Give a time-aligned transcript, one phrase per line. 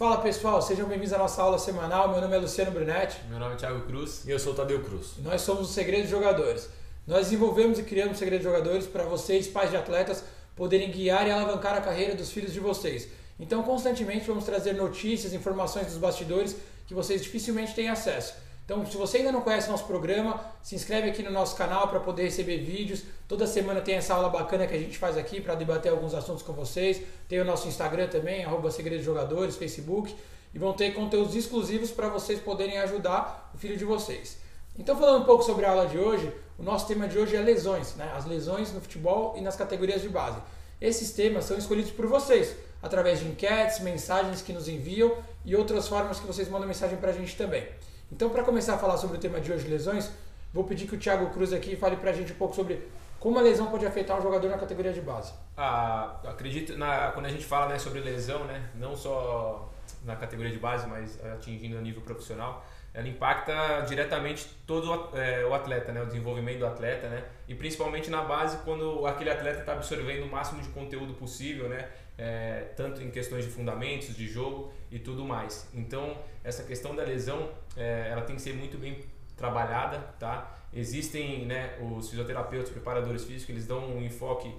[0.00, 2.08] Fala pessoal, sejam bem-vindos à nossa aula semanal.
[2.10, 3.18] Meu nome é Luciano Brunetti.
[3.28, 4.24] Meu nome é Thiago Cruz.
[4.24, 5.08] E eu sou o Tadeu Cruz.
[5.18, 6.70] E nós somos o Segredo de Jogadores.
[7.06, 10.24] Nós desenvolvemos e criamos o Segredo de Jogadores para vocês, pais de atletas,
[10.56, 13.08] poderem guiar e alavancar a carreira dos filhos de vocês.
[13.38, 18.32] Então, constantemente vamos trazer notícias, informações dos bastidores que vocês dificilmente têm acesso.
[18.64, 21.98] Então, se você ainda não conhece nosso programa, se inscreve aqui no nosso canal para
[21.98, 23.02] poder receber vídeos.
[23.26, 26.42] Toda semana tem essa aula bacana que a gente faz aqui para debater alguns assuntos
[26.42, 27.02] com vocês.
[27.28, 30.14] Tem o nosso Instagram também, arroba Segredo Jogadores, Facebook.
[30.54, 34.38] E vão ter conteúdos exclusivos para vocês poderem ajudar o filho de vocês.
[34.78, 37.40] Então, falando um pouco sobre a aula de hoje, o nosso tema de hoje é
[37.40, 38.10] lesões, né?
[38.16, 40.38] as lesões no futebol e nas categorias de base.
[40.80, 45.86] Esses temas são escolhidos por vocês, através de enquetes, mensagens que nos enviam e outras
[45.86, 47.66] formas que vocês mandam mensagem para a gente também.
[48.12, 50.10] Então, para começar a falar sobre o tema de hoje, lesões,
[50.52, 52.88] vou pedir que o Thiago Cruz aqui fale para a gente um pouco sobre
[53.20, 55.32] como a lesão pode afetar um jogador na categoria de base.
[55.56, 59.70] Ah, acredito, na, quando a gente fala né, sobre lesão, né, não só
[60.04, 65.54] na categoria de base, mas atingindo a nível profissional, ela impacta diretamente todo é, o
[65.54, 69.72] atleta, né, o desenvolvimento do atleta, né, e principalmente na base quando aquele atleta está
[69.74, 71.88] absorvendo o máximo de conteúdo possível, né,
[72.20, 75.66] é, tanto em questões de fundamentos, de jogo e tudo mais.
[75.72, 78.98] Então, essa questão da lesão, é, ela tem que ser muito bem
[79.36, 80.58] trabalhada, tá?
[80.72, 84.54] Existem né, os fisioterapeutas, preparadores físicos, eles dão um enfoque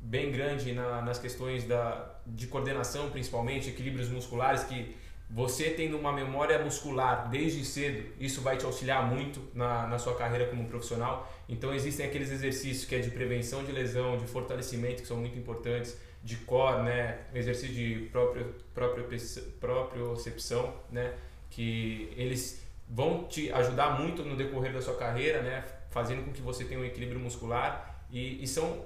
[0.00, 4.96] bem grande na, nas questões da, de coordenação, principalmente, equilíbrios musculares, que
[5.28, 10.16] você tendo uma memória muscular desde cedo, isso vai te auxiliar muito na, na sua
[10.16, 11.30] carreira como profissional.
[11.48, 15.38] Então existem aqueles exercícios que é de prevenção de lesão, de fortalecimento, que são muito
[15.38, 19.06] importantes de core, né, exercício de próprio, próprio,
[19.60, 21.14] propriocepção, né,
[21.50, 26.40] que eles vão te ajudar muito no decorrer da sua carreira, né, fazendo com que
[26.40, 28.06] você tenha um equilíbrio muscular.
[28.10, 28.84] E, e são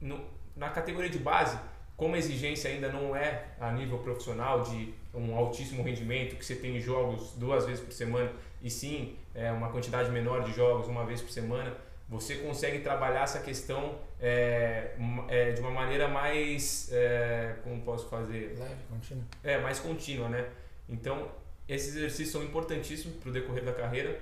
[0.00, 1.58] no, na categoria de base,
[1.96, 6.54] como a exigência ainda não é a nível profissional de um altíssimo rendimento, que você
[6.54, 8.30] tem jogos duas vezes por semana
[8.62, 11.74] e sim é, uma quantidade menor de jogos uma vez por semana,
[12.08, 14.92] você consegue trabalhar essa questão é,
[15.28, 16.88] é, de uma maneira mais.
[16.92, 18.56] É, como posso fazer?
[18.58, 19.24] Leve, contínua.
[19.42, 20.48] É, mais contínua, né?
[20.88, 21.28] Então,
[21.68, 24.20] esses exercícios são importantíssimos para o decorrer da carreira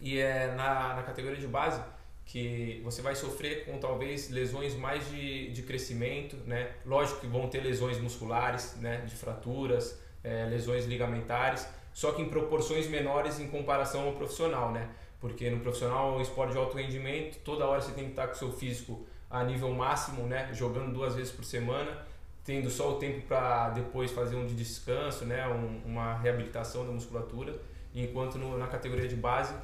[0.00, 1.82] e é na, na categoria de base
[2.24, 6.70] que você vai sofrer com talvez lesões mais de, de crescimento, né?
[6.86, 9.02] Lógico que vão ter lesões musculares, né?
[9.02, 14.88] De fraturas, é, lesões ligamentares, só que em proporções menores em comparação ao profissional, né?
[15.22, 18.36] Porque no profissional, esporte de alto rendimento, toda hora você tem que estar com o
[18.36, 20.50] seu físico a nível máximo, né?
[20.52, 22.04] jogando duas vezes por semana,
[22.44, 25.46] tendo só o tempo para depois fazer um de descanso, né?
[25.46, 27.54] Um, uma reabilitação da musculatura,
[27.94, 29.54] enquanto no, na categoria de base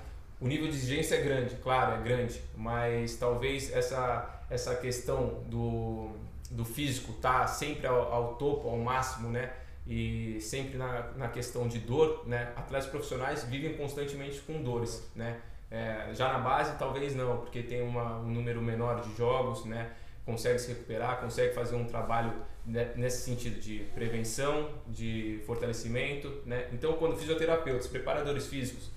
[0.40, 6.10] o nível de exigência é grande, claro, é grande, mas talvez essa, essa questão do,
[6.50, 9.52] do físico tá sempre ao, ao topo, ao máximo, né?
[9.88, 12.52] E sempre na, na questão de dor, né?
[12.54, 15.40] Atletas profissionais vivem constantemente com dores, né?
[15.70, 19.90] É, já na base talvez não, porque tem uma, um número menor de jogos, né?
[20.26, 22.34] Consegue se recuperar, consegue fazer um trabalho
[22.66, 26.68] nesse sentido de prevenção, de fortalecimento, né?
[26.70, 28.90] Então quando fisioterapeutas, preparadores físicos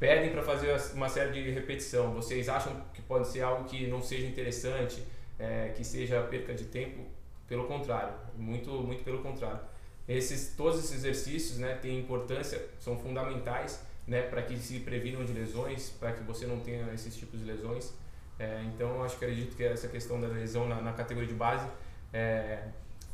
[0.00, 4.00] pedem para fazer uma série de repetição, vocês acham que pode ser algo que não
[4.00, 5.06] seja interessante,
[5.38, 7.02] é, que seja perca de tempo?
[7.46, 9.71] Pelo contrário, muito muito pelo contrário
[10.08, 15.32] esses, todos esses exercícios né, têm importância, são fundamentais né, para que se previnam de
[15.32, 17.92] lesões, para que você não tenha esses tipos de lesões.
[18.38, 21.66] É, então, acho que acredito que essa questão da lesão na, na categoria de base,
[22.12, 22.64] é,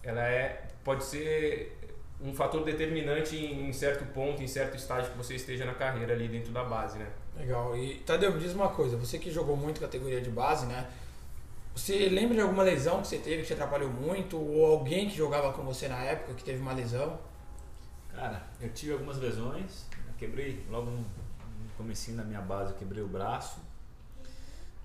[0.02, 1.76] ela é, pode ser
[2.20, 6.14] um fator determinante em, em, certo ponto, em certo estágio que você esteja na carreira
[6.14, 7.06] ali dentro da base, né?
[7.36, 7.76] Legal.
[7.76, 10.88] E Tadeu, me diz uma coisa, você que jogou muito categoria de base, né?
[11.78, 14.36] Você lembra de alguma lesão que você teve que te atrapalhou muito?
[14.36, 17.20] Ou alguém que jogava com você na época que teve uma lesão?
[18.10, 19.86] Cara, eu tive algumas lesões.
[20.18, 21.06] Quebrei logo no,
[21.76, 23.60] comecinho da minha base, eu quebrei o braço.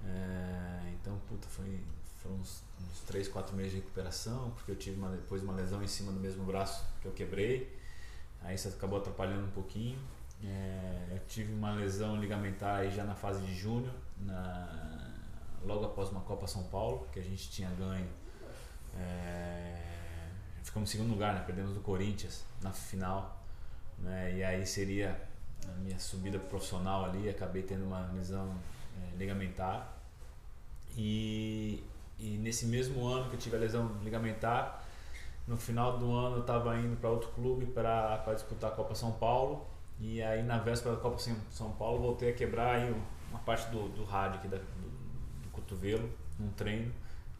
[0.06, 1.80] É, então, puta, foi,
[2.22, 5.82] foram uns, uns 3, 4 meses de recuperação, porque eu tive uma, depois uma lesão
[5.82, 7.76] em cima do mesmo braço que eu quebrei.
[8.44, 9.98] Aí isso acabou atrapalhando um pouquinho.
[10.44, 15.13] É, eu tive uma lesão ligamentar já na fase de júnior, na,
[15.66, 18.08] logo após uma Copa São Paulo, que a gente tinha ganho.
[18.96, 19.84] É,
[20.64, 21.44] ficamos em segundo lugar, né?
[21.46, 23.44] perdemos do Corinthians na final.
[24.00, 24.36] Né?
[24.38, 25.20] E aí seria
[25.68, 28.54] a minha subida profissional ali, acabei tendo uma lesão
[29.02, 29.94] é, ligamentar.
[30.98, 31.84] E,
[32.20, 34.84] e nesse mesmo ano que eu tive a lesão ligamentar,
[35.48, 39.12] no final do ano eu estava indo para outro clube para disputar a Copa São
[39.14, 39.66] Paulo.
[40.00, 41.18] E aí na véspera da Copa
[41.52, 42.96] São Paulo voltei a quebrar aí
[43.30, 44.58] uma parte do, do rádio aqui da,
[45.54, 46.92] cotovelo num treino.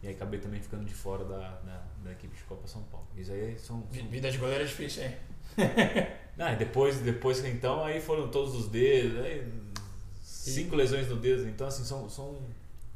[0.02, 3.06] E aí acabei também ficando de fora da, da, da equipe de Copa São Paulo.
[3.16, 3.86] Isso aí são.
[3.92, 4.08] são...
[4.08, 5.14] Vida de goleiro é difícil, hein?
[6.52, 9.46] e depois, depois então, aí foram todos os dedos, aí,
[10.22, 10.78] cinco e...
[10.78, 11.48] lesões no dedo.
[11.48, 12.38] Então, assim, são, são,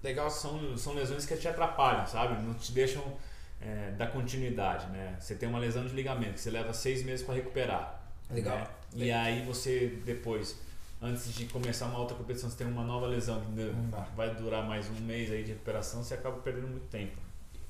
[0.03, 0.31] Legal.
[0.31, 2.41] São, são lesões que te atrapalham, sabe?
[2.43, 3.03] Não te deixam
[3.61, 5.17] é, dar continuidade, né?
[5.19, 8.00] Você tem uma lesão de ligamento que você leva seis meses para recuperar.
[8.31, 8.59] Legal.
[8.59, 8.67] Né?
[8.94, 10.59] E aí você depois
[11.00, 14.88] antes de começar uma outra competição, você tem uma nova lesão que vai durar mais
[14.90, 17.16] um mês aí de recuperação, você acaba perdendo muito tempo.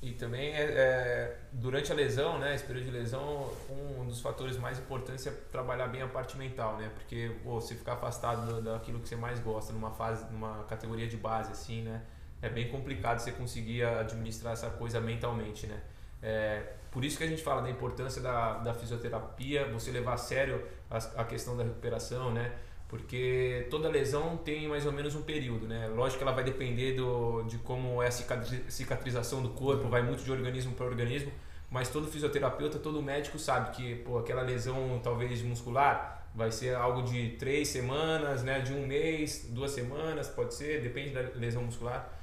[0.01, 4.57] E também é, é, durante a lesão, né, esse período de lesão, um dos fatores
[4.57, 6.89] mais importantes é trabalhar bem a parte mental, né?
[6.95, 11.17] Porque pô, você ficar afastado daquilo que você mais gosta numa fase, numa categoria de
[11.17, 12.03] base assim, né?
[12.41, 15.83] É bem complicado você conseguir administrar essa coisa mentalmente, né?
[16.23, 20.17] É, por isso que a gente fala da importância da, da fisioterapia, você levar a
[20.17, 22.53] sério a, a questão da recuperação, né?
[22.89, 25.89] Porque toda lesão tem mais ou menos um período, né?
[25.89, 30.25] Lógico que ela vai depender do, de como é a cicatrização do corpo, vai muito
[30.25, 31.31] de organismo para organismo,
[31.71, 37.03] mas todo fisioterapeuta, todo médico sabe que pô, aquela lesão talvez muscular vai ser algo
[37.03, 38.61] de três semanas, né?
[38.61, 42.15] De um mês, duas semanas, pode ser, depende da lesão muscular.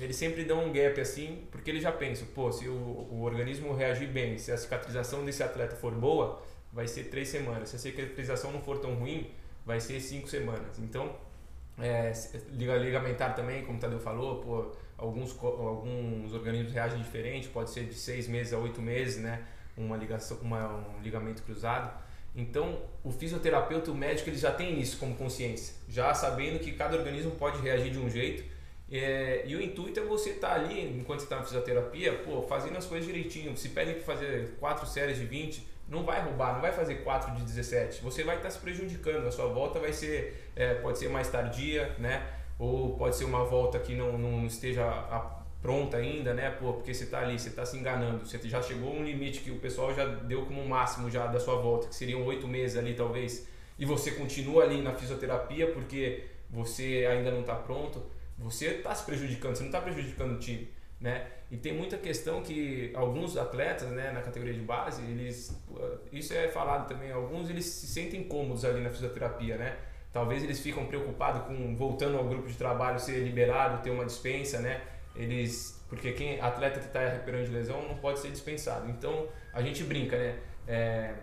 [0.00, 3.74] Eles sempre dão um gap assim, porque eles já pensam, pô, se o, o organismo
[3.74, 6.42] reagir bem, se a cicatrização desse atleta for boa,
[6.72, 7.68] vai ser três semanas.
[7.68, 9.30] Se a cicatrização não for tão ruim,
[9.68, 10.78] vai ser cinco semanas.
[10.78, 11.14] Então,
[11.78, 12.10] é,
[12.50, 17.94] ligamentar também, como o Tadeu falou, pô, alguns, alguns organismos reagem diferente, pode ser de
[17.94, 19.44] seis meses a oito meses, né?
[19.76, 21.92] Uma ligação, uma, um ligamento cruzado.
[22.34, 26.96] Então, o fisioterapeuta, o médico, ele já tem isso como consciência, já sabendo que cada
[26.96, 28.42] organismo pode reagir de um jeito.
[28.90, 32.78] É, e o intuito é você estar tá ali, enquanto está na fisioterapia, pô, fazendo
[32.78, 33.54] as coisas direitinho.
[33.54, 37.34] Se pedem para fazer quatro séries de 20, não vai roubar, não vai fazer 4
[37.34, 38.02] de 17.
[38.02, 39.26] Você vai estar se prejudicando.
[39.26, 42.26] A sua volta vai ser, é, pode ser mais tardia, né?
[42.58, 46.50] Ou pode ser uma volta que não, não esteja a, pronta ainda, né?
[46.50, 48.26] Pô, porque você está ali, você está se enganando.
[48.26, 51.40] Você já chegou a um limite que o pessoal já deu como máximo já da
[51.40, 53.48] sua volta, que seriam oito meses ali talvez.
[53.78, 58.02] E você continua ali na fisioterapia porque você ainda não está pronto.
[58.38, 60.68] Você está se prejudicando, você não está prejudicando o time,
[61.00, 61.26] né?
[61.50, 65.56] E tem muita questão que alguns atletas, né, na categoria de base, eles
[66.12, 69.76] isso é falado também, alguns eles se sentem cômodos ali na fisioterapia, né?
[70.12, 74.60] Talvez eles ficam preocupados com voltando ao grupo de trabalho ser liberado, ter uma dispensa,
[74.60, 74.82] né?
[75.14, 78.90] Eles porque quem atleta que está recuperando de lesão não pode ser dispensado.
[78.90, 80.36] Então a gente brinca, né?
[80.66, 81.14] É,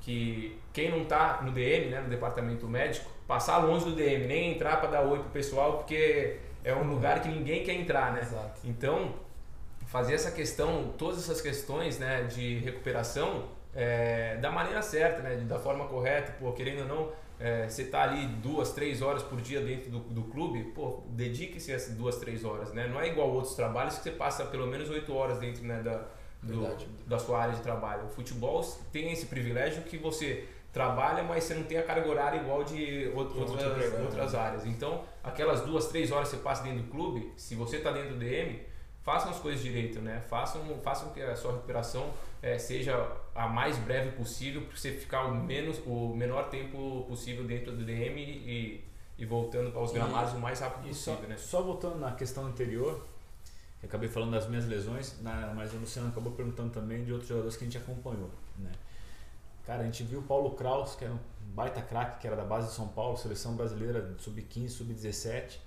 [0.00, 4.52] que quem não está no DM, né, no departamento médico, passar longe do DM, nem
[4.52, 8.20] entrar para dar oi pro pessoal, porque é um lugar que ninguém quer entrar, né?
[8.22, 8.60] Exato.
[8.64, 9.14] Então
[9.90, 15.58] fazer essa questão, todas essas questões né, de recuperação é, da maneira certa, né, da
[15.58, 19.60] forma correta, pô, querendo ou não, é, você tá ali duas, três horas por dia
[19.60, 22.86] dentro do, do clube, pô, dedique-se essas duas, três horas, né?
[22.86, 26.04] Não é igual outros trabalhos que você passa pelo menos oito horas dentro né, da,
[26.42, 28.04] do, da sua área de trabalho.
[28.04, 28.60] O futebol
[28.92, 33.10] tem esse privilégio que você trabalha, mas você não tem a carga horária igual de
[33.14, 33.50] outras,
[34.04, 34.66] outras áreas.
[34.66, 38.10] Então, aquelas duas, três horas que você passa dentro do clube, se você está dentro
[38.10, 38.60] do DM,
[39.02, 40.22] façam as coisas direito, né?
[40.28, 42.12] Façam, façam que a sua recuperação
[42.42, 47.44] é, seja a mais breve possível para você ficar o menos o menor tempo possível
[47.44, 48.84] dentro do DM e,
[49.18, 51.36] e voltando para os gramados e, o mais rápido possível, só, né?
[51.36, 53.04] Só voltando na questão anterior,
[53.82, 57.28] eu acabei falando das minhas lesões, na, mas o Luciano acabou perguntando também de outros
[57.28, 58.70] jogadores que a gente acompanhou, né?
[59.70, 61.18] Cara, a gente viu o Paulo Kraus, que era um
[61.54, 65.58] baita craque, que era da base de São Paulo, seleção brasileira sub-15, sub-17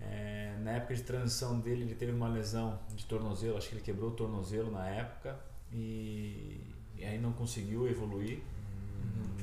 [0.00, 3.80] é, na época de transição dele, ele teve uma lesão de tornozelo, acho que ele
[3.80, 5.38] quebrou o tornozelo na época
[5.72, 8.40] e, e aí não conseguiu evoluir.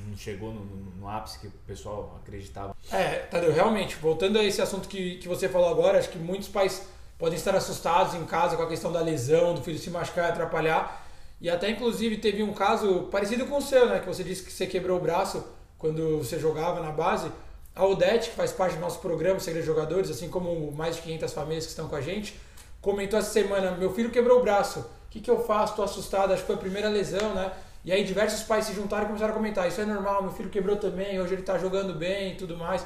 [0.06, 2.76] Não chegou no, no, no, ápice que o pessoal acreditava.
[2.92, 6.48] É, Tadeu, realmente, voltando a esse assunto que, que você falou agora, acho que muitos
[6.48, 6.86] pais
[7.18, 10.32] podem estar assustados em casa com a questão da lesão, do filho se machucar e
[10.32, 11.08] atrapalhar.
[11.40, 14.00] E até inclusive teve um caso parecido com o seu, né?
[14.00, 15.44] Que você disse que você quebrou o braço
[15.78, 17.30] quando você jogava na base.
[17.74, 21.32] A Odete, que faz parte do nosso programa Segredo Jogadores, assim como mais de 500
[21.32, 22.38] famílias que estão com a gente,
[22.80, 25.72] comentou essa semana: meu filho quebrou o braço, o que, que eu faço?
[25.72, 27.52] Estou assustado, acho que foi a primeira lesão, né?
[27.84, 30.50] E aí diversos pais se juntaram e começaram a comentar: isso é normal, meu filho
[30.50, 32.84] quebrou também, hoje ele está jogando bem e tudo mais.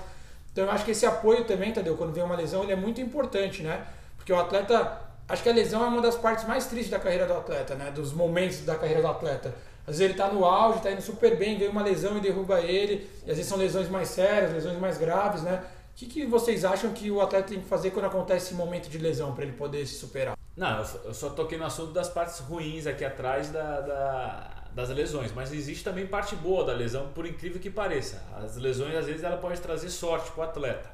[0.52, 3.00] Então eu acho que esse apoio também, Tadeu, quando vem uma lesão, ele é muito
[3.00, 3.84] importante, né?
[4.16, 7.26] Porque o atleta, acho que a lesão é uma das partes mais tristes da carreira
[7.26, 7.90] do atleta, né?
[7.90, 9.54] Dos momentos da carreira do atleta.
[9.86, 12.60] Às vezes ele está no auge, está indo super bem, veio uma lesão e derruba
[12.60, 15.62] ele, e às vezes são lesões mais sérias, lesões mais graves, né?
[15.92, 18.88] O que, que vocês acham que o atleta tem que fazer quando acontece esse momento
[18.88, 20.36] de lesão para ele poder se superar?
[20.56, 25.32] Não, eu só toquei no assunto das partes ruins aqui atrás da, da, das lesões,
[25.32, 28.22] mas existe também parte boa da lesão, por incrível que pareça.
[28.36, 30.90] As lesões, às vezes, ela pode trazer sorte para o atleta.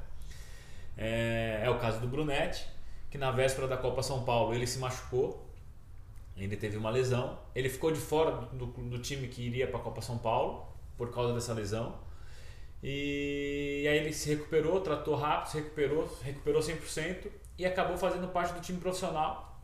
[0.97, 2.67] É, é, o caso do Brunetti,
[3.11, 5.47] que na véspera da Copa São Paulo ele se machucou,
[6.37, 9.83] ele teve uma lesão, ele ficou de fora do, do time que iria para a
[9.83, 11.99] Copa São Paulo por causa dessa lesão.
[12.83, 17.27] E, e aí ele se recuperou, tratou rápido, se recuperou, recuperou 100%
[17.59, 19.61] e acabou fazendo parte do time profissional.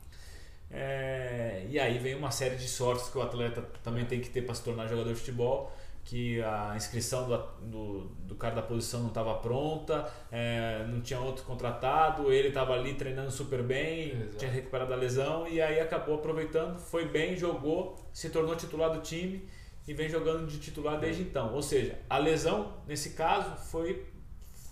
[0.70, 4.42] É, e aí vem uma série de sortes que o atleta também tem que ter
[4.42, 5.72] para se tornar jogador de futebol
[6.06, 11.18] que a inscrição do, do, do cara da posição não estava pronta, é, não tinha
[11.18, 14.36] outro contratado, ele estava ali treinando super bem, Exato.
[14.36, 19.00] tinha recuperado a lesão e aí acabou aproveitando, foi bem, jogou, se tornou titular do
[19.00, 19.48] time
[19.86, 21.52] e vem jogando de titular desde então.
[21.52, 24.06] Ou seja, a lesão, nesse caso, foi,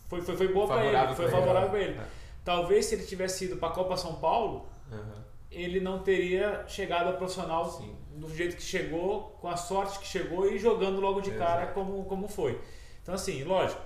[0.09, 1.99] foi, foi, foi boa para ele, foi favorável para ele.
[1.99, 2.07] É.
[2.45, 5.23] Talvez se ele tivesse ido para a Copa São Paulo, uhum.
[5.51, 10.07] ele não teria chegado ao profissional Sim do jeito que chegou, com a sorte que
[10.07, 12.61] chegou e jogando logo de cara como, como foi.
[13.03, 13.81] Então, assim, lógico,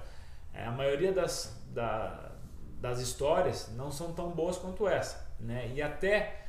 [0.54, 2.32] é, a maioria das, da,
[2.80, 5.28] das histórias não são tão boas quanto essa.
[5.40, 5.70] Né?
[5.75, 6.42] E até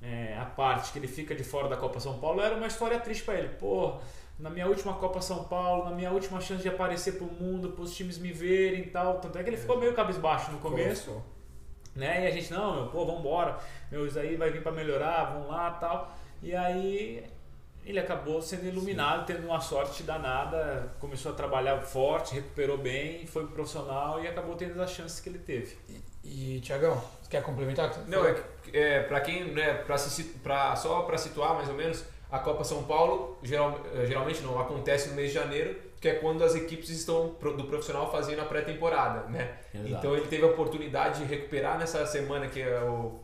[0.00, 2.98] é, a parte que ele fica de fora da Copa São Paulo era uma história
[2.98, 3.48] triste para ele.
[3.50, 3.98] Pô,
[4.38, 7.82] na minha última Copa São Paulo, na minha última chance de aparecer pro mundo, para
[7.82, 9.18] os times me verem e tal.
[9.18, 11.22] Tanto é que ele ficou meio cabisbaixo no começo.
[11.94, 12.24] Né?
[12.24, 13.58] E a gente, não, meu, pô, vambora,
[13.90, 16.14] meu, isso aí vai vir para melhorar, vamos lá tal.
[16.42, 17.24] E aí
[17.88, 19.34] ele acabou sendo iluminado, Sim.
[19.34, 24.80] tendo uma sorte danada, começou a trabalhar forte, recuperou bem, foi profissional e acabou tendo
[24.82, 25.76] as chances que ele teve.
[26.22, 27.90] E, e Tiagão, quer complementar?
[28.06, 28.36] Não, é,
[28.74, 29.96] é para quem, né, pra,
[30.42, 34.60] pra, só para situar mais ou menos, a Copa São Paulo geral, eh, geralmente não
[34.60, 38.44] acontece no mês de janeiro, que é quando as equipes estão do profissional fazendo a
[38.44, 39.56] pré-temporada, né?
[39.74, 39.90] Exato.
[39.90, 43.18] Então ele teve a oportunidade de recuperar nessa semana que é o,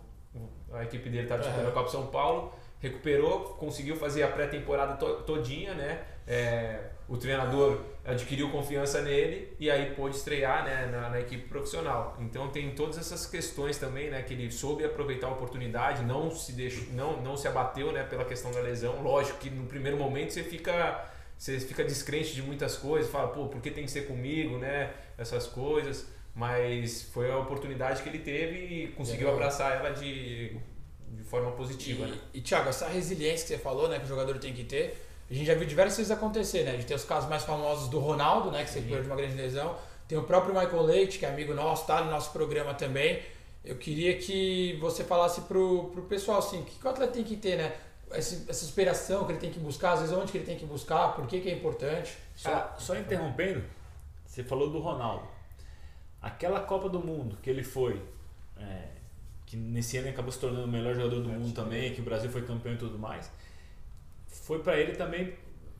[0.72, 1.68] a equipe dele está disputando é.
[1.68, 2.52] a Copa São Paulo
[2.84, 6.02] recuperou, conseguiu fazer a pré-temporada to todinha, né?
[6.26, 12.16] É, o treinador adquiriu confiança nele e aí pôde estrear né, na, na, equipe profissional.
[12.18, 14.22] Então tem todas essas questões também, né?
[14.22, 18.24] Que ele soube aproveitar a oportunidade, não se deixou, não, não se abateu né, pela
[18.24, 19.02] questão da lesão.
[19.02, 23.48] Lógico que no primeiro momento você fica você fica descrente de muitas coisas, fala, pô,
[23.48, 24.92] por que tem que ser comigo, né?
[25.18, 26.06] Essas coisas.
[26.34, 30.56] Mas foi a oportunidade que ele teve e conseguiu abraçar ela de
[31.08, 32.06] de forma positiva.
[32.06, 32.18] E, né?
[32.34, 35.34] e Thiago, essa resiliência que você falou, né, que o jogador tem que ter, a
[35.34, 36.72] gente já viu diversas vezes acontecer, né?
[36.72, 39.16] A gente tem os casos mais famosos do Ronaldo, né, que se perdeu de uma
[39.16, 39.76] grande lesão.
[40.06, 43.22] Tem o próprio Michael Leite, que é amigo nosso, tá no nosso programa também.
[43.64, 47.24] Eu queria que você falasse pro, pro pessoal assim, o que, que o atleta tem
[47.24, 47.74] que ter, né?
[48.10, 50.66] Essa, essa inspiração que ele tem que buscar, às vezes onde que ele tem que
[50.66, 52.16] buscar, por que, que é importante.
[52.36, 53.64] Só, ah, só interrompendo,
[54.26, 55.26] você falou do Ronaldo.
[56.20, 58.00] Aquela Copa do Mundo que ele foi,
[58.58, 58.88] é,
[59.54, 62.28] que nesse ano acabou se tornando o melhor jogador do mundo também, que o Brasil
[62.28, 63.30] foi campeão e tudo mais,
[64.26, 65.32] foi para ele também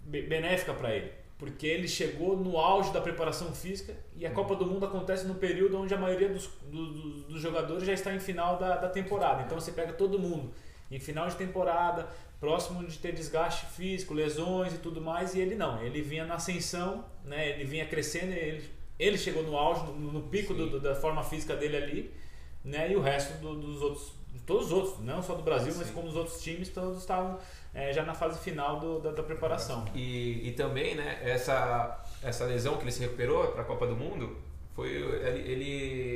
[0.04, 4.34] benéfica para ele, porque ele chegou no auge da preparação física e a uhum.
[4.34, 8.14] Copa do Mundo acontece no período onde a maioria dos, dos, dos jogadores já está
[8.14, 9.42] em final da, da temporada.
[9.42, 10.52] Então você pega todo mundo
[10.90, 15.56] em final de temporada, próximo de ter desgaste físico, lesões e tudo mais, e ele
[15.56, 17.48] não, ele vinha na ascensão, né?
[17.48, 21.56] ele vinha crescendo, ele, ele chegou no auge, no, no pico do, da forma física
[21.56, 22.23] dele ali
[22.64, 22.90] né?
[22.90, 24.12] E o resto do, dos outros,
[24.46, 25.78] todos os outros, não só do Brasil, Sim.
[25.80, 27.38] mas como os outros times, todos estavam
[27.74, 29.84] é, já na fase final do, da, da, preparação.
[29.94, 33.94] E, e também, né, essa, essa lesão que ele se recuperou para a Copa do
[33.94, 34.36] Mundo,
[34.74, 35.70] foi ele, ele,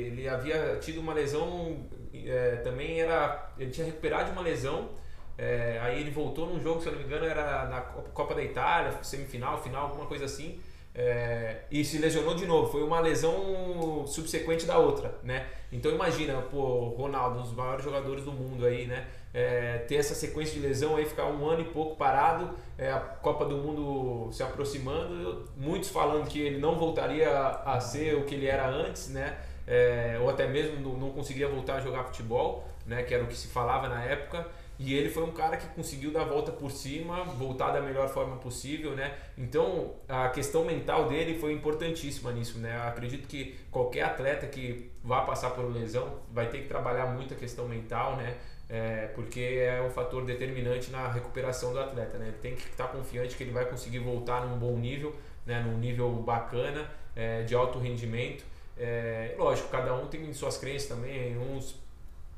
[0.07, 4.89] ele havia tido uma lesão, é, também era, ele tinha recuperado de uma lesão,
[5.37, 8.43] é, aí ele voltou num jogo, se eu não me engano, era na Copa da
[8.43, 10.59] Itália, semifinal, final, alguma coisa assim,
[10.99, 12.69] é, e se lesionou de novo.
[12.69, 15.47] Foi uma lesão subsequente da outra, né?
[15.71, 19.07] Então imagina, pô, Ronaldo, um dos maiores jogadores do mundo aí, né?
[19.33, 22.99] É, ter essa sequência de lesão aí, ficar um ano e pouco parado, é, a
[22.99, 28.35] Copa do Mundo se aproximando, muitos falando que ele não voltaria a ser o que
[28.35, 29.37] ele era antes, né?
[29.65, 33.03] É, ou até mesmo não, conseguiria voltar a jogar futebol, né?
[33.03, 34.45] Que era o que se falava na época.
[34.79, 38.07] E ele foi um cara que conseguiu dar a volta por cima, voltar da melhor
[38.07, 39.13] forma possível, né?
[39.37, 42.77] Então, a questão mental dele foi importantíssima nisso, né?
[42.77, 47.33] Eu acredito que qualquer atleta que vá passar por lesão vai ter que trabalhar muito
[47.33, 48.37] a questão mental, né?
[48.69, 52.29] É, porque é um fator determinante na recuperação do atleta, né?
[52.29, 55.13] Ele tem que estar confiante que ele vai conseguir voltar num bom nível,
[55.45, 55.59] né?
[55.59, 58.45] Num nível bacana, é, de alto rendimento.
[58.77, 61.75] É, lógico, cada um tem suas crenças também, uns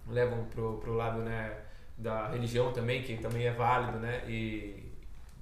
[0.10, 1.55] levam pro, pro lado, né?
[2.01, 4.24] Da religião também, que também é válido, né?
[4.27, 4.91] E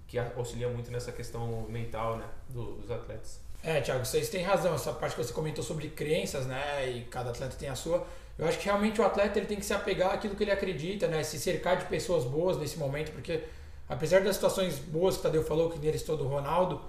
[0.07, 2.25] que auxilia muito nessa questão mental, né?
[2.49, 3.39] Do, dos atletas.
[3.63, 4.75] É, Thiago, vocês têm razão.
[4.75, 6.89] Essa parte que você comentou sobre crenças, né?
[6.89, 8.05] E cada atleta tem a sua.
[8.37, 11.07] Eu acho que realmente o atleta ele tem que se apegar àquilo que ele acredita,
[11.07, 11.23] né?
[11.23, 13.43] Se cercar de pessoas boas nesse momento, porque
[13.87, 16.81] apesar das situações boas que o Tadeu falou, que nele estou do Ronaldo,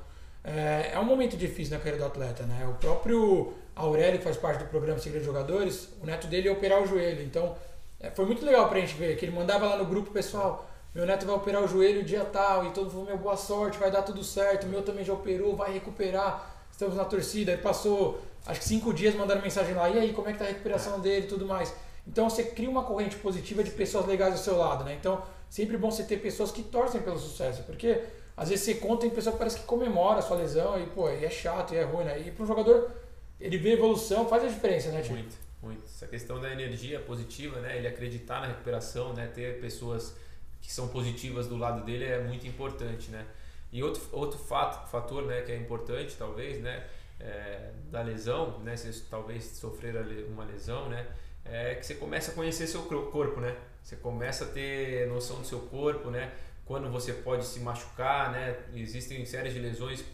[0.45, 2.67] é, é, um momento difícil na carreira do atleta, né?
[2.67, 6.53] O próprio Aurélio, que faz parte do programa Segredo de Jogadores, o neto dele ia
[6.53, 7.23] operar o joelho.
[7.23, 7.57] Então,
[8.00, 11.07] é, foi muito legal pra gente ver, que ele mandava lá no grupo, pessoal, meu
[11.07, 13.90] neto vai operar o joelho dia tal, e todo mundo falou, meu, boa sorte, vai
[13.90, 17.52] dar tudo certo, meu também já operou, vai recuperar, estamos na torcida.
[17.52, 20.47] Aí passou, acho que cinco dias, mandaram mensagem lá, e aí, como é que tá
[20.47, 21.73] a recuperação dele e tudo mais.
[22.07, 24.97] Então você cria uma corrente positiva de pessoas legais ao seu lado, né?
[24.99, 28.02] Então, sempre bom você ter pessoas que torcem pelo sucesso, porque
[28.37, 31.09] às vezes você conta em pessoa que parece que comemora a sua lesão, e pô,
[31.11, 32.19] e é chato, e é ruim, né?
[32.19, 32.90] E para um jogador,
[33.38, 35.12] ele vê evolução, faz a diferença, né, Tio?
[35.12, 35.85] Muito, muito.
[35.85, 37.76] Essa questão da energia positiva, né?
[37.76, 39.26] Ele acreditar na recuperação, né?
[39.26, 40.17] Ter pessoas
[40.61, 43.26] que são positivas do lado dele é muito importante, né?
[43.73, 46.85] E outro, outro fato, fator, né, que é importante, talvez, né,
[47.21, 49.95] é, da lesão, né, se talvez sofrer
[50.26, 51.07] uma lesão, né,
[51.45, 53.57] é que você começa a conhecer seu corpo, né?
[53.83, 56.33] Você começa a ter noção do seu corpo, né?
[56.67, 58.57] Quando você pode se machucar, né?
[58.75, 60.05] Existem séries de lesões,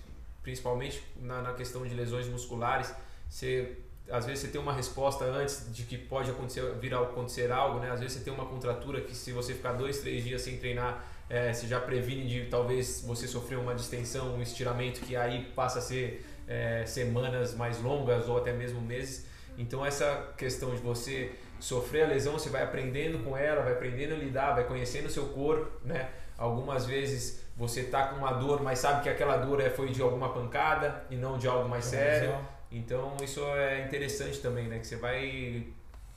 [0.42, 2.94] principalmente na, na questão de lesões musculares.
[3.28, 3.76] Você
[4.10, 7.80] às vezes você tem uma resposta antes de que pode acontecer, vir a acontecer algo,
[7.80, 7.90] né?
[7.90, 11.04] Às vezes você tem uma contratura que se você ficar dois, três dias sem treinar,
[11.28, 15.80] é, você já previne de talvez você sofrer uma distensão, um estiramento que aí passa
[15.80, 19.26] a ser é, semanas mais longas ou até mesmo meses.
[19.58, 24.14] Então essa questão de você sofrer a lesão, você vai aprendendo com ela, vai aprendendo
[24.14, 26.10] a lidar, vai conhecendo o seu corpo, né?
[26.38, 30.02] Algumas vezes você tá com uma dor, mas sabe que aquela dor é, foi de
[30.02, 32.36] alguma pancada e não de algo mais sério.
[32.70, 34.78] Então isso é interessante também, né?
[34.78, 35.66] Que você vai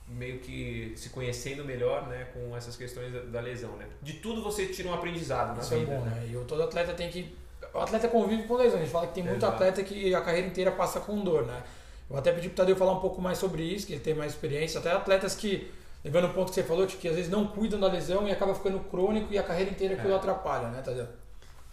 [0.08, 3.86] meio que se conhecendo melhor, né, com essas questões da, lesão, né?
[4.02, 6.10] De tudo você tira um aprendizado na Isso vida, é bom, né?
[6.10, 6.28] né?
[6.32, 7.36] E todo atleta tem que
[7.72, 8.80] o atleta convive com lesões.
[8.80, 9.54] A gente fala que tem muito Exato.
[9.54, 11.62] atleta que a carreira inteira passa com dor, né?
[12.10, 14.32] Eu até pedi pro Tadeu falar um pouco mais sobre isso, que ele tem mais
[14.32, 14.80] experiência.
[14.80, 15.70] Até atletas que,
[16.02, 18.32] levando o ponto que você falou, de que às vezes não cuidam da lesão e
[18.32, 20.16] acaba ficando crônico e a carreira inteira aquilo É.
[20.16, 21.06] atrapalha, né, Tadeu?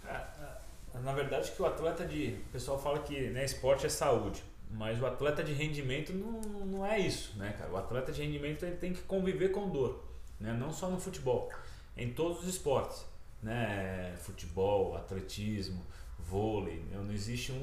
[0.08, 2.38] É, é, Na verdade que o atleta de.
[2.50, 4.44] O pessoal fala que né, esporte é saúde.
[4.72, 7.72] Mas o atleta de rendimento não, não é isso, né, cara?
[7.72, 10.04] O atleta de rendimento ele tem que conviver com dor,
[10.40, 10.54] né?
[10.54, 11.50] Não só no futebol,
[11.96, 13.06] em todos os esportes,
[13.42, 14.16] né?
[14.18, 15.82] Futebol, atletismo,
[16.20, 16.84] vôlei.
[16.92, 17.56] Não existe um,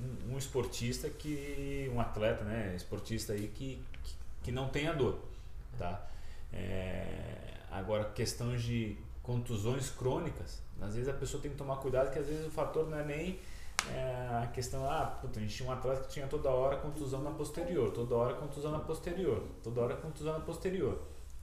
[0.00, 2.74] um, um esportista que um atleta, né?
[2.76, 5.18] Esportista aí que, que, que não tenha dor,
[5.76, 6.08] tá?
[6.52, 12.18] É, agora questões de contusões crônicas, às vezes a pessoa tem que tomar cuidado que
[12.18, 13.40] às vezes o fator não é nem
[13.94, 17.22] é, a questão, ah, puta, a gente tinha um atleta que tinha toda hora contusão
[17.22, 20.98] na posterior, toda hora contusão na posterior, toda hora contusão na posterior.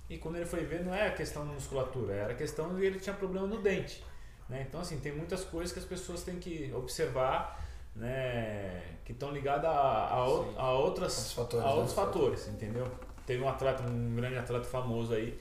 [0.10, 2.86] E quando ele foi ver, não é a questão da musculatura, era a questão de
[2.86, 4.04] ele tinha problema no dente.
[4.50, 4.66] Né?
[4.68, 7.64] Então, assim, tem muitas coisas que as pessoas têm que observar,
[7.96, 11.74] né, que estão ligadas a, a, o- a outras, fatores, a né?
[11.76, 12.86] outros fatores, entendeu?
[13.26, 15.40] Teve um atleta, um grande atleta famoso aí,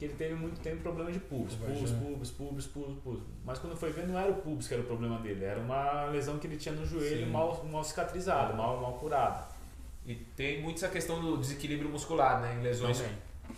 [0.00, 2.00] que ele teve muito tempo problema de pubis, pubis, Imagina.
[2.00, 3.22] pubis, pubis, pubis, pubis.
[3.44, 6.04] Mas quando foi ver, não era o pubis que era o problema dele, era uma
[6.06, 9.46] lesão que ele tinha no joelho mal, mal cicatrizada, mal, mal curada.
[10.06, 12.56] E tem muito essa questão do desequilíbrio muscular, né?
[12.58, 13.14] Em lesões Também.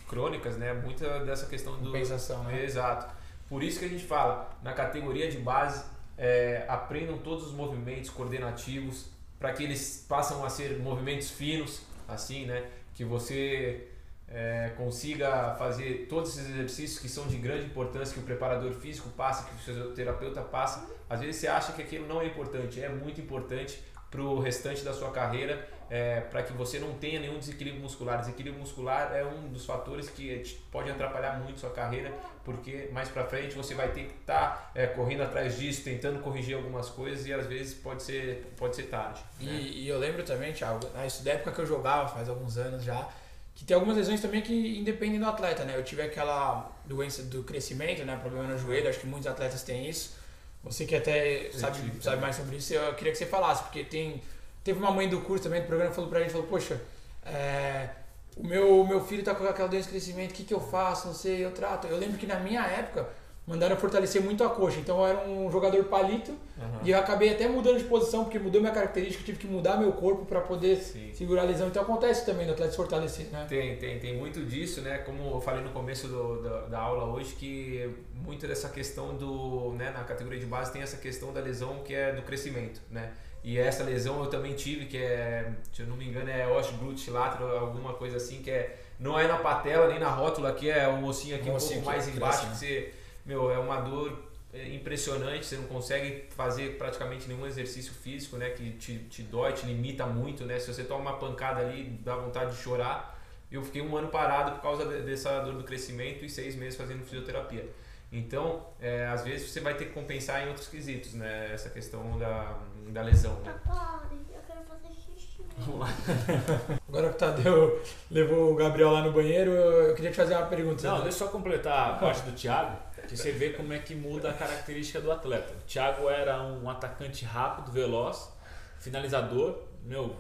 [0.09, 0.73] crônicas, né?
[0.73, 2.65] Muita dessa questão do Compensação, né?
[2.65, 3.15] Exato.
[3.49, 5.85] Por isso que a gente fala, na categoria de base,
[6.19, 12.47] é, aprendam todos os movimentos coordenativos para que eles passam a ser movimentos finos, assim,
[12.47, 12.69] né?
[12.97, 13.92] Que você
[14.33, 19.09] é, consiga fazer todos esses exercícios que são de grande importância, que o preparador físico
[19.11, 20.89] passa, que o fisioterapeuta passa.
[21.09, 23.79] Às vezes você acha que aquilo não é importante, é muito importante
[24.11, 28.19] para o restante da sua carreira, é, para que você não tenha nenhum desequilíbrio muscular.
[28.21, 32.13] Desequilíbrio muscular é um dos fatores que pode atrapalhar muito sua carreira,
[32.45, 36.89] porque mais para frente você vai ter que estar correndo atrás disso, tentando corrigir algumas
[36.91, 39.21] coisas e às vezes pode ser, pode ser tarde.
[39.41, 39.51] né?
[39.53, 42.57] E, e eu lembro também, Thiago, na- isso da época que eu jogava, faz alguns
[42.59, 43.07] anos já,
[43.55, 45.77] que tem algumas lesões também que independem do atleta, né?
[45.77, 48.17] Eu tive aquela doença do crescimento, né?
[48.17, 50.17] Problema no joelho, acho que muitos atletas têm isso.
[50.65, 53.85] Você que até sabe, tive sabe mais sobre isso, eu queria que você falasse, porque
[53.85, 54.23] tem.
[54.63, 56.81] Teve uma mãe do curso também do programa falou pra gente, falou, poxa,
[57.27, 57.89] é,
[58.37, 61.09] o meu, meu filho tá com aquela doença de crescimento, o que, que eu faço?
[61.09, 61.89] Não sei, eu trato.
[61.89, 63.09] Eu lembro que na minha época
[63.53, 66.81] mandaram fortalecer muito a coxa, então eu era um jogador palito Aham.
[66.83, 69.93] e eu acabei até mudando de posição, porque mudou minha característica, tive que mudar meu
[69.93, 71.11] corpo para poder Sim.
[71.13, 71.69] segurar a lesão.
[71.69, 73.45] Então acontece também no atleta se fortalecer, né?
[73.49, 74.99] Tem, tem, tem muito disso, né?
[74.99, 79.75] Como eu falei no começo do, da, da aula hoje, que muito dessa questão do,
[79.75, 83.13] né, na categoria de base tem essa questão da lesão que é do crescimento, né?
[83.45, 87.45] E essa lesão eu também tive, que é, se eu não me engano, é osteoglutelatero,
[87.57, 91.05] alguma coisa assim, que é, não é na patela nem na rótula, que é o
[91.05, 92.53] ossinho aqui Um um, pouco mais cresce, embaixo, né?
[92.53, 94.19] que você, meu, é uma dor
[94.53, 99.53] é, impressionante, você não consegue fazer praticamente nenhum exercício físico, né, que te, te dói,
[99.53, 103.19] te limita muito, né, se você toma uma pancada ali, dá vontade de chorar.
[103.51, 106.77] Eu fiquei um ano parado por causa de- dessa dor do crescimento e seis meses
[106.77, 107.69] fazendo fisioterapia.
[108.11, 112.19] Então, é, às vezes você vai ter que compensar em outros quesitos, né, essa questão
[112.19, 112.59] da,
[112.89, 113.55] da lesão, né.
[113.65, 115.43] Papai, eu quero fazer xixi.
[115.59, 115.89] Vamos lá.
[116.89, 120.47] Agora que o Tadeu levou o Gabriel lá no banheiro, eu queria te fazer uma
[120.47, 120.87] pergunta.
[120.87, 122.77] Não, deixa eu só completar a parte do Thiago,
[123.13, 125.53] que você vê como é que muda a característica do atleta.
[125.53, 128.33] O Thiago era um atacante rápido, veloz,
[128.81, 130.17] finalizador, meu,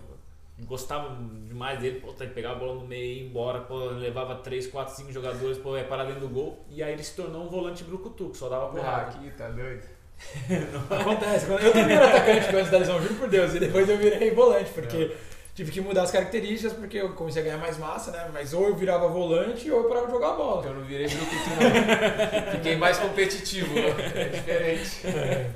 [0.60, 1.16] gostava
[1.48, 4.66] demais dele, pô, que pegar a bola no meio e ir embora, pô, levava 3,
[4.66, 7.48] 4, 5 jogadores, pô, ia parar dentro do gol, e aí ele se tornou um
[7.48, 9.10] volante brucutu, que só dava porrada.
[9.10, 9.82] aqui, tá doido.
[10.90, 11.50] Acontece.
[11.50, 13.54] Eu também era atacante antes da lesão, juro por Deus.
[13.54, 15.16] E depois eu virei volante, porque
[15.54, 18.30] tive que mudar as características, porque eu comecei a ganhar mais massa, né?
[18.32, 20.66] Mas ou eu virava volante ou eu parava de jogar bola.
[20.66, 22.52] Eu não virei brucutu não.
[22.52, 23.78] Fiquei mais competitivo.
[23.78, 25.06] É diferente.
[25.06, 25.50] É,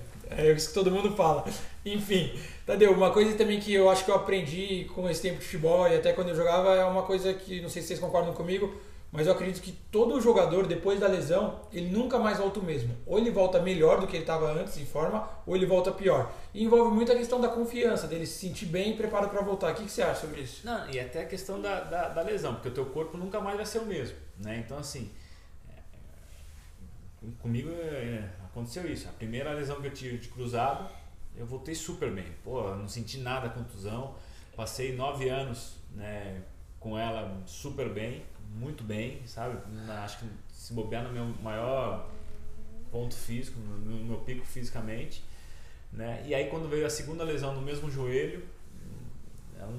[0.49, 1.45] é isso que todo mundo fala.
[1.85, 2.33] Enfim,
[2.67, 5.89] Tadeu, uma coisa também que eu acho que eu aprendi com esse tempo de futebol
[5.89, 8.75] e até quando eu jogava é uma coisa que, não sei se vocês concordam comigo,
[9.17, 12.95] mas eu acredito que todo jogador, depois da lesão, ele nunca mais volta o mesmo.
[13.07, 16.31] Ou ele volta melhor do que ele estava antes, em forma, ou ele volta pior.
[16.53, 19.73] E envolve muito a questão da confiança, dele se sentir bem e preparado para voltar.
[19.73, 20.67] O que, que, você acha sobre isso?
[20.67, 23.57] Não, e até a questão da, da, da, lesão, porque o teu corpo nunca mais
[23.57, 24.19] vai ser o mesmo.
[24.39, 24.59] Né?
[24.59, 25.11] Então, assim,
[25.71, 25.81] é,
[27.41, 29.09] comigo é, aconteceu isso.
[29.09, 30.91] A primeira lesão que eu tive de cruzado,
[31.35, 32.27] eu voltei super bem.
[32.45, 34.15] Pô, não senti nada contusão.
[34.55, 36.43] Passei nove anos né,
[36.79, 38.23] com ela super bem
[38.55, 39.59] muito bem, sabe?
[40.05, 42.09] Acho que se bobear no meu maior
[42.91, 45.23] ponto físico, no meu pico fisicamente.
[45.93, 46.23] Né?
[46.27, 48.43] E aí quando veio a segunda lesão no mesmo joelho,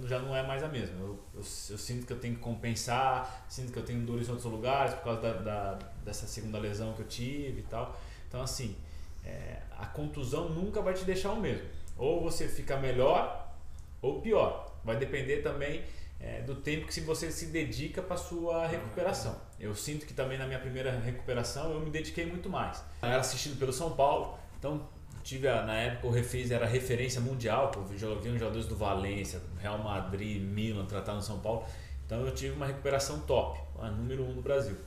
[0.08, 1.00] já não é mais a mesma.
[1.00, 4.32] Eu, eu, eu, sinto que eu tenho que compensar, sinto que eu tenho dores em
[4.32, 8.00] outros lugares por causa da, da dessa segunda lesão que eu tive e tal.
[8.28, 8.76] Então assim,
[9.24, 11.68] é, a contusão nunca vai te deixar o mesmo.
[11.98, 13.54] Ou você fica melhor
[14.02, 14.76] ou pior.
[14.84, 15.84] Vai depender também
[16.20, 19.40] é, do tempo que se você se dedica para sua recuperação.
[19.60, 22.84] Eu sinto que também na minha primeira recuperação eu me dediquei muito mais.
[23.02, 24.88] Eu era assistido pelo São Paulo, então
[25.24, 30.42] tive na época o Refis era referência mundial, pô, vi jogadores do Valência, Real Madrid,
[30.42, 31.66] Milan tratando no São Paulo.
[32.06, 34.78] Então eu tive uma recuperação top, a número um no Brasil.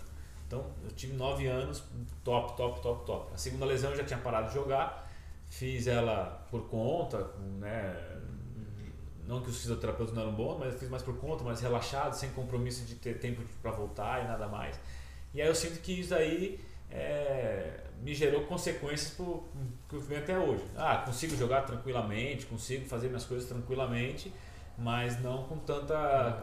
[0.47, 1.85] Então eu tive nove anos,
[2.25, 3.35] top, top, top, top.
[3.35, 5.09] A segunda lesão eu já tinha parado de jogar,
[5.49, 8.10] fiz ela por conta, né,
[9.31, 12.15] não que os fisioterapeutas não eram bons, mas eu fiz mais por conta, mais relaxado,
[12.15, 14.79] sem compromisso de ter tempo para voltar e nada mais.
[15.33, 16.59] E aí eu sinto que isso aí
[16.91, 19.49] é, me gerou consequências para o
[19.89, 20.65] que eu venho até hoje.
[20.77, 24.33] Ah, consigo jogar tranquilamente, consigo fazer minhas coisas tranquilamente,
[24.77, 26.43] mas não com tanta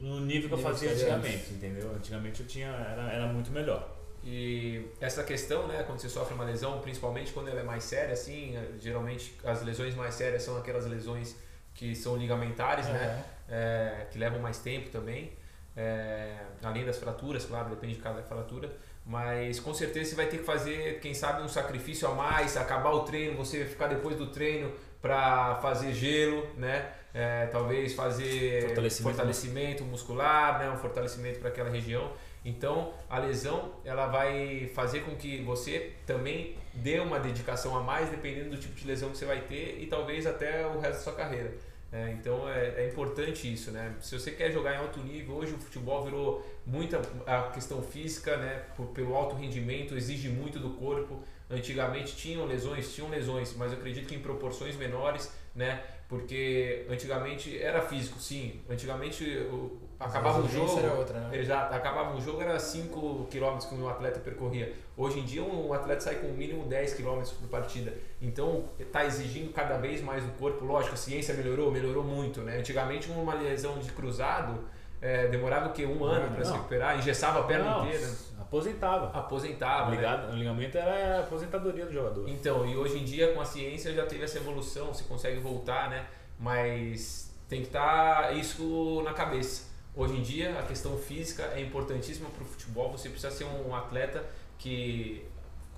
[0.00, 1.92] no nível que eu fazia antigamente, entendeu?
[1.94, 3.91] Antigamente eu tinha era, era muito melhor.
[4.24, 8.12] E essa questão, né, quando você sofre uma lesão, principalmente quando ela é mais séria,
[8.12, 11.34] assim, geralmente as lesões mais sérias são aquelas lesões
[11.74, 12.92] que são ligamentares, uhum.
[12.92, 15.32] né, é, que levam mais tempo também,
[15.76, 18.70] é, além das fraturas, claro, depende de cada fratura,
[19.04, 22.90] mas com certeza você vai ter que fazer, quem sabe, um sacrifício a mais, acabar
[22.90, 29.02] o treino, você ficar depois do treino para fazer gelo, né, é, talvez fazer fortalecimento,
[29.02, 32.12] fortalecimento muscular, né, um fortalecimento para aquela região.
[32.44, 38.08] Então, a lesão ela vai fazer com que você também dê uma dedicação a mais,
[38.08, 41.00] dependendo do tipo de lesão que você vai ter e talvez até o resto da
[41.00, 41.52] sua carreira.
[41.92, 43.94] É, então é, é, importante isso, né?
[44.00, 48.34] Se você quer jogar em alto nível, hoje o futebol virou muita a questão física,
[48.38, 48.62] né?
[48.74, 51.22] Por, pelo alto rendimento, exige muito do corpo.
[51.50, 55.82] Antigamente tinham lesões, tinham lesões, mas eu acredito que em proporções menores, né?
[56.12, 58.60] Porque antigamente era físico, sim.
[58.68, 60.78] Antigamente o, acabava um jogo.
[60.78, 61.38] Era outra, né?
[61.38, 64.74] Exato, acabava um jogo, era 5 km que um atleta percorria.
[64.94, 67.94] Hoje em dia, um atleta sai com o mínimo 10 km por partida.
[68.20, 70.66] Então, está exigindo cada vez mais do corpo.
[70.66, 72.42] Lógico, a ciência melhorou, melhorou muito.
[72.42, 72.58] Né?
[72.58, 74.62] Antigamente, uma lesão de cruzado
[75.00, 75.86] é, demorava o quê?
[75.86, 78.06] Um ano para se recuperar, engessava a perna não, inteira.
[78.52, 79.18] Aposentava.
[79.18, 79.90] Aposentava.
[79.90, 80.34] O, ligado, né?
[80.34, 82.28] o ligamento era a aposentadoria do jogador.
[82.28, 85.88] Então, e hoje em dia, com a ciência, já teve essa evolução, você consegue voltar,
[85.88, 86.06] né?
[86.38, 91.60] Mas tem que estar tá isso na cabeça Hoje em dia, a questão física é
[91.60, 92.90] importantíssima para o futebol.
[92.92, 94.24] Você precisa ser um atleta
[94.58, 95.26] que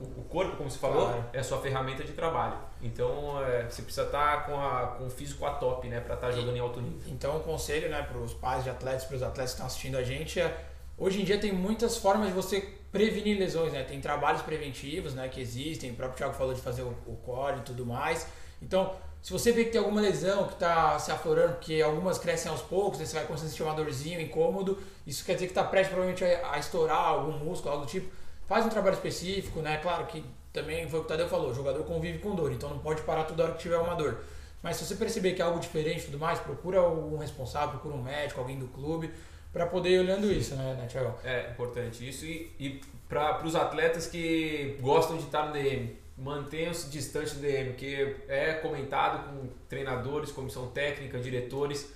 [0.00, 1.24] o corpo, como você falou, claro.
[1.32, 2.58] é a sua ferramenta de trabalho.
[2.80, 6.14] Então, é, você precisa estar tá com, a, com o físico a top, né, para
[6.14, 7.00] estar tá jogando em alto nível.
[7.08, 9.96] Então, o conselho, né, para os pais de atletas, para os atletas que estão assistindo
[9.96, 10.64] a gente é
[10.96, 12.60] hoje em dia tem muitas formas de você
[12.92, 13.82] prevenir lesões, né?
[13.82, 15.90] Tem trabalhos preventivos, né, que existem.
[15.90, 18.26] O próprio Thiago falou de fazer o, o core e tudo mais.
[18.62, 22.50] Então, se você vê que tem alguma lesão que está se aflorando, porque algumas crescem
[22.52, 25.64] aos poucos, você vai começando a sentir uma dorzinha, incômodo, isso quer dizer que está
[25.64, 28.06] prestes provavelmente a, a, estourar algum músculo, algo do tipo.
[28.46, 29.78] Faz um trabalho específico, né?
[29.78, 32.68] Claro que também foi o que o Tadeu falou, o jogador convive com dor, então
[32.68, 34.20] não pode parar toda hora que tiver uma dor.
[34.62, 37.94] Mas se você perceber que é algo diferente e tudo mais, procura um responsável, procura
[37.94, 39.10] um médico, alguém do clube,
[39.54, 40.86] para poder ir olhando isso, né, né
[41.24, 46.88] É importante isso e, e para os atletas que gostam de estar no DM mantenham-se
[46.90, 51.92] distante do DM, que é comentado com treinadores, comissão técnica, diretores,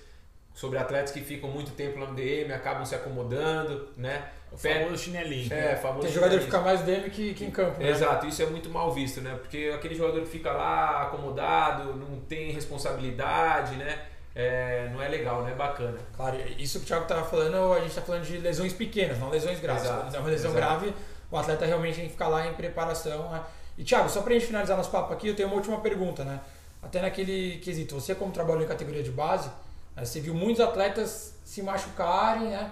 [0.53, 4.29] sobre atletas que ficam muito tempo lá no DM, acabam se acomodando, né?
[4.51, 5.53] O famoso chinelinho.
[5.53, 7.91] É, famoso Tem jogador que fica mais DM que, que em campo, né?
[7.91, 9.37] Exato, isso é muito mal visto, né?
[9.37, 14.07] Porque aquele jogador que fica lá acomodado, não tem responsabilidade, né?
[14.41, 15.99] É, não é legal, não é bacana.
[16.17, 19.31] Claro, isso que o Thiago estava falando, a gente está falando de lesões pequenas, não
[19.31, 19.83] lesões graves.
[19.83, 20.65] Exato, Quando é uma lesão exato.
[20.81, 20.95] grave,
[21.29, 23.29] o atleta realmente tem que ficar lá em preparação.
[23.33, 23.43] né?
[23.77, 26.25] E Thiago, só para a gente finalizar nosso papo aqui, eu tenho uma última pergunta,
[26.25, 26.41] né?
[26.81, 29.49] Até naquele quesito, você como trabalhou em categoria de base,
[29.97, 32.71] né, você viu muitos atletas se machucarem, né?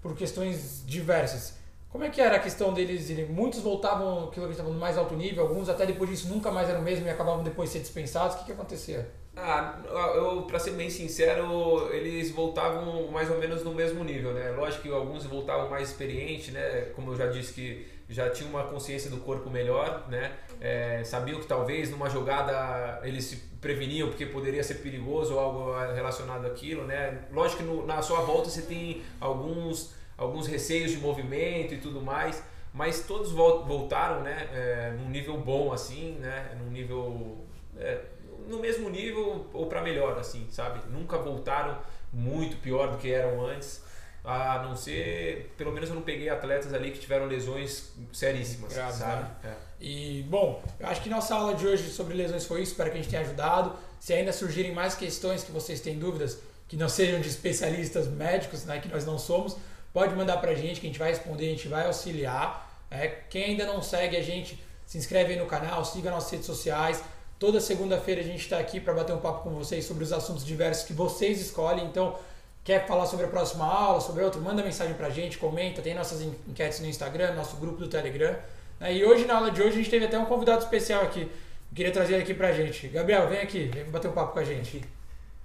[0.00, 1.54] Por questões diversas.
[1.90, 3.10] Como é que era a questão deles?
[3.10, 6.68] Ele- Muitos voltavam, que estavam no mais alto nível, alguns até depois disso nunca mais
[6.70, 8.36] eram o mesmo e acabavam depois de ser dispensados.
[8.36, 9.06] O que, que acontecia?
[9.36, 9.80] Ah,
[10.14, 14.50] eu, pra ser bem sincero, eles voltavam mais ou menos no mesmo nível, né?
[14.52, 16.82] Lógico que alguns voltavam mais experientes, né?
[16.94, 20.32] Como eu já disse que já tinha uma consciência do corpo melhor, né?
[20.60, 25.72] É, sabiam que talvez numa jogada eles se preveniam porque poderia ser perigoso ou algo
[25.94, 27.22] relacionado àquilo, né?
[27.32, 32.00] Lógico que no- na sua volta você tem alguns, alguns receios de movimento e tudo
[32.00, 32.40] mais,
[32.72, 34.48] mas todos vol- voltaram, né?
[34.52, 36.56] É, num nível bom assim, né?
[36.62, 37.38] Num nível
[37.76, 37.98] é,
[38.48, 40.80] no mesmo nível ou para melhor, assim, sabe?
[40.90, 41.78] Nunca voltaram
[42.12, 43.82] muito pior do que eram antes.
[44.24, 48.96] A não ser, pelo menos eu não peguei atletas ali que tiveram lesões seríssimas, Graves,
[48.96, 49.22] sabe?
[49.22, 49.30] né?
[49.44, 49.54] É.
[49.78, 52.72] E, bom, eu acho que nossa aula de hoje sobre lesões foi isso.
[52.72, 53.76] Espero que a gente tenha ajudado.
[54.00, 58.64] Se ainda surgirem mais questões que vocês têm dúvidas, que não sejam de especialistas médicos,
[58.64, 59.58] né, que nós não somos,
[59.92, 62.82] pode mandar pra gente que a gente vai responder, a gente vai auxiliar.
[62.90, 66.46] É, quem ainda não segue a gente, se inscreve aí no canal, siga nossas redes
[66.46, 67.04] sociais.
[67.44, 70.46] Toda segunda-feira a gente está aqui para bater um papo com vocês sobre os assuntos
[70.46, 71.84] diversos que vocês escolhem.
[71.84, 72.16] Então,
[72.64, 76.22] quer falar sobre a próxima aula, sobre outra, manda mensagem pra gente, comenta, tem nossas
[76.22, 78.34] en- enquetes no Instagram, nosso grupo do Telegram.
[78.80, 78.94] né?
[78.94, 81.30] E hoje, na aula de hoje, a gente teve até um convidado especial aqui.
[81.74, 82.88] Queria trazer ele aqui pra gente.
[82.88, 84.82] Gabriel, vem aqui, vem bater um papo com a gente.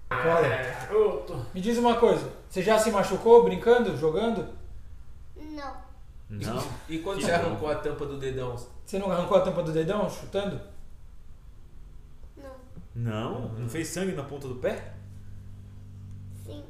[0.10, 0.88] Olha,
[1.54, 4.48] me diz uma coisa, você já se machucou brincando, jogando?
[5.36, 5.74] Não.
[6.30, 6.64] Não?
[6.88, 7.38] E quando Que você bom.
[7.46, 8.56] arrancou a tampa do dedão?
[8.86, 10.62] Você não arrancou a tampa do dedão chutando?
[12.96, 13.42] Não.
[13.50, 13.60] Não?
[13.60, 14.94] Não fez sangue na ponta do pé?
[16.46, 16.64] Sim.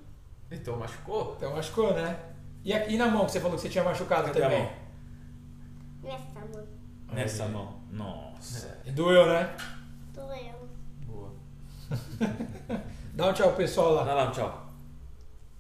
[0.51, 1.35] Então machucou?
[1.37, 2.19] Então machucou, né?
[2.63, 4.63] E, a- e na mão que você falou que você tinha machucado Cadê a também?
[4.63, 4.73] mão?
[6.03, 6.67] Nessa mão.
[7.13, 7.79] Nessa mão.
[7.91, 8.77] Nossa.
[8.85, 9.55] E doeu, né?
[10.13, 10.67] Doeu.
[11.05, 11.31] Boa.
[13.13, 14.03] Dá um tchau pro pessoal lá.
[14.03, 14.68] Dá lá um tchau.